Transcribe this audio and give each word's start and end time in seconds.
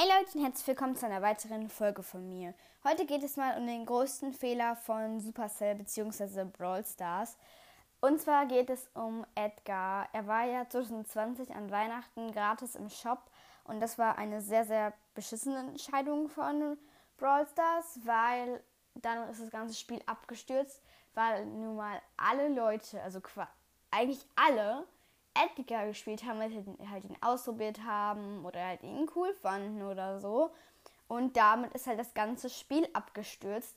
Hey 0.00 0.08
Leute 0.08 0.38
und 0.38 0.44
herzlich 0.44 0.66
willkommen 0.66 0.96
zu 0.96 1.04
einer 1.04 1.20
weiteren 1.20 1.68
Folge 1.68 2.02
von 2.02 2.26
mir. 2.26 2.54
Heute 2.84 3.04
geht 3.04 3.22
es 3.22 3.36
mal 3.36 3.58
um 3.58 3.66
den 3.66 3.84
größten 3.84 4.32
Fehler 4.32 4.74
von 4.74 5.20
Supercell 5.20 5.74
bzw. 5.74 6.44
Brawl 6.44 6.82
Stars. 6.86 7.36
Und 8.00 8.18
zwar 8.18 8.46
geht 8.46 8.70
es 8.70 8.88
um 8.94 9.26
Edgar. 9.34 10.08
Er 10.14 10.26
war 10.26 10.46
ja 10.46 10.66
2020 10.66 11.54
an 11.54 11.70
Weihnachten 11.70 12.32
gratis 12.32 12.76
im 12.76 12.88
Shop 12.88 13.30
und 13.64 13.80
das 13.80 13.98
war 13.98 14.16
eine 14.16 14.40
sehr, 14.40 14.64
sehr 14.64 14.94
beschissene 15.12 15.58
Entscheidung 15.58 16.30
von 16.30 16.78
Brawl 17.18 17.46
Stars, 17.46 18.00
weil 18.02 18.64
dann 18.94 19.28
ist 19.28 19.42
das 19.42 19.50
ganze 19.50 19.74
Spiel 19.74 20.00
abgestürzt, 20.06 20.80
weil 21.12 21.44
nun 21.44 21.76
mal 21.76 22.00
alle 22.16 22.48
Leute, 22.48 23.02
also 23.02 23.20
eigentlich 23.90 24.26
alle, 24.34 24.86
Edgar 25.34 25.86
gespielt 25.86 26.24
haben, 26.24 26.38
weil 26.40 26.50
sie 26.50 26.62
halt 26.90 27.04
ihn 27.04 27.16
ausprobiert 27.20 27.84
haben 27.84 28.44
oder 28.44 28.64
halt 28.64 28.82
ihn 28.82 29.08
cool 29.14 29.32
fanden 29.34 29.82
oder 29.82 30.20
so. 30.20 30.50
Und 31.08 31.36
damit 31.36 31.72
ist 31.74 31.86
halt 31.86 31.98
das 31.98 32.14
ganze 32.14 32.50
Spiel 32.50 32.88
abgestürzt. 32.92 33.76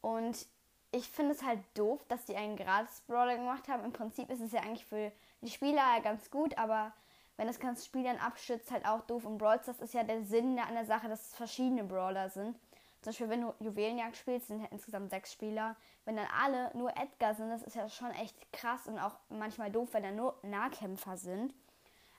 Und 0.00 0.46
ich 0.92 1.08
finde 1.08 1.32
es 1.32 1.42
halt 1.42 1.60
doof, 1.74 2.04
dass 2.08 2.24
die 2.24 2.36
einen 2.36 2.56
Gratis-Brawler 2.56 3.36
gemacht 3.36 3.68
haben. 3.68 3.84
Im 3.84 3.92
Prinzip 3.92 4.30
ist 4.30 4.40
es 4.40 4.52
ja 4.52 4.60
eigentlich 4.60 4.86
für 4.86 5.12
die 5.40 5.50
Spieler 5.50 6.00
ganz 6.02 6.30
gut, 6.30 6.56
aber 6.58 6.92
wenn 7.36 7.46
das 7.46 7.60
ganze 7.60 7.84
Spiel 7.84 8.04
dann 8.04 8.18
abstürzt, 8.18 8.70
halt 8.70 8.86
auch 8.86 9.02
doof. 9.02 9.24
Und 9.24 9.38
Brawl 9.38 9.62
Stars 9.62 9.80
ist 9.80 9.94
ja 9.94 10.04
der 10.04 10.24
Sinn 10.24 10.58
an 10.58 10.74
der 10.74 10.84
Sache, 10.84 11.08
dass 11.08 11.28
es 11.28 11.34
verschiedene 11.34 11.84
Brawler 11.84 12.28
sind. 12.28 12.58
Zum 13.02 13.10
Beispiel, 13.10 13.28
wenn 13.30 13.40
du 13.40 13.54
Juwelenjagd 13.60 14.16
spielst, 14.16 14.48
sind 14.48 14.60
halt 14.60 14.72
insgesamt 14.72 15.10
sechs 15.10 15.32
Spieler. 15.32 15.76
Wenn 16.04 16.16
dann 16.16 16.28
alle 16.38 16.70
nur 16.76 16.90
Edgar 16.96 17.34
sind, 17.34 17.48
das 17.50 17.62
ist 17.62 17.74
ja 17.74 17.88
schon 17.88 18.10
echt 18.10 18.52
krass 18.52 18.86
und 18.86 18.98
auch 18.98 19.16
manchmal 19.30 19.70
doof, 19.70 19.88
wenn 19.92 20.02
da 20.02 20.10
nur 20.10 20.38
Nahkämpfer 20.42 21.16
sind. 21.16 21.54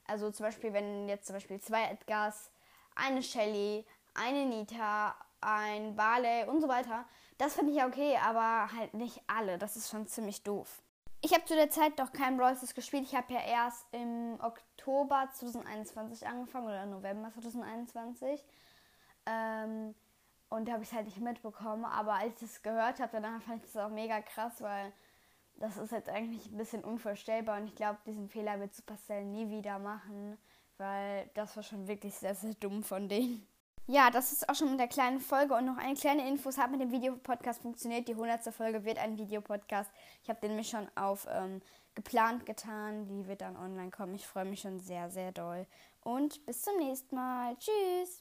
Also 0.08 0.32
zum 0.32 0.46
Beispiel, 0.46 0.74
wenn 0.74 1.08
jetzt 1.08 1.28
zum 1.28 1.36
Beispiel 1.36 1.60
zwei 1.60 1.84
Edgars, 1.84 2.50
eine 2.96 3.22
Shelly, 3.22 3.86
eine 4.16 4.46
Nita, 4.46 5.16
ein 5.40 5.96
Barley 5.96 6.46
und 6.48 6.62
so 6.62 6.68
weiter, 6.68 7.06
das 7.38 7.54
finde 7.54 7.72
ich 7.72 7.78
ja 7.78 7.88
okay, 7.88 8.18
aber 8.18 8.72
halt 8.76 8.94
nicht 8.94 9.22
alle. 9.28 9.58
Das 9.58 9.76
ist 9.76 9.90
schon 9.90 10.08
ziemlich 10.08 10.44
doof. 10.44 10.82
Ich 11.24 11.34
habe 11.34 11.46
zu 11.46 11.54
der 11.54 11.70
Zeit 11.70 12.00
doch 12.00 12.12
kein 12.12 12.38
Brawl 12.38 12.56
Stars 12.56 12.74
gespielt. 12.74 13.04
Ich 13.04 13.16
habe 13.16 13.32
ja 13.34 13.42
erst 13.42 13.86
im 13.92 14.40
Oktober 14.42 15.30
2021 15.34 16.28
angefangen 16.28 16.66
oder 16.66 16.86
November 16.88 17.32
2021. 17.32 18.44
Ähm, 19.28 19.94
und 20.52 20.68
da 20.68 20.74
habe 20.74 20.84
ich 20.84 20.90
es 20.90 20.96
halt 20.96 21.06
nicht 21.06 21.22
mitbekommen. 21.22 21.86
Aber 21.86 22.16
als 22.16 22.42
ich 22.42 22.50
es 22.50 22.62
gehört 22.62 23.00
habe, 23.00 23.14
danach 23.14 23.42
fand 23.42 23.64
ich 23.64 23.72
das 23.72 23.82
auch 23.82 23.90
mega 23.90 24.20
krass, 24.22 24.62
weil 24.62 24.92
das 25.56 25.78
ist 25.78 25.94
jetzt 25.94 26.10
eigentlich 26.10 26.46
ein 26.52 26.58
bisschen 26.58 26.84
unvorstellbar. 26.84 27.58
Und 27.58 27.68
ich 27.68 27.76
glaube, 27.76 28.00
diesen 28.06 28.28
Fehler 28.28 28.60
wird 28.60 28.76
Supercell 28.76 29.24
nie 29.24 29.50
wieder 29.50 29.80
machen, 29.80 30.38
weil 30.78 31.30
das 31.36 31.56
war 31.56 31.64
schon 31.64 31.88
wirklich 31.88 32.14
sehr, 32.16 32.36
sehr 32.36 32.54
dumm 32.56 32.84
von 32.84 33.08
denen. 33.08 33.48
Ja, 33.88 34.12
das 34.12 34.34
ist 34.34 34.50
auch 34.50 34.56
schon 34.56 34.72
mit 34.72 34.80
der 34.82 34.90
kleinen 34.90 35.22
Folge 35.22 35.56
und 35.56 35.66
noch 35.66 35.78
eine 35.78 35.96
kleine 35.96 36.28
Info. 36.28 36.50
Es 36.50 36.58
hat 36.58 36.70
mit 36.70 36.82
dem 36.82 36.92
Videopodcast 36.92 37.62
funktioniert. 37.62 38.10
Die 38.10 38.14
100. 38.14 38.54
Folge 38.54 38.84
wird 38.84 38.98
ein 38.98 39.18
Videopodcast. 39.18 39.90
Ich 40.22 40.30
habe 40.30 40.42
den 40.42 40.58
mir 40.58 40.66
schon 40.66 40.86
auf 40.96 41.28
ähm, 41.32 41.62
geplant 41.96 42.46
getan. 42.46 43.08
Die 43.08 43.26
wird 43.26 43.40
dann 43.40 43.56
online 43.56 43.90
kommen. 43.90 44.16
Ich 44.16 44.28
freue 44.28 44.46
mich 44.46 44.60
schon 44.60 44.82
sehr, 44.82 45.10
sehr 45.10 45.32
doll. 45.32 45.66
Und 46.02 46.46
bis 46.46 46.62
zum 46.62 46.76
nächsten 46.78 47.16
Mal. 47.16 47.56
Tschüss. 47.56 48.20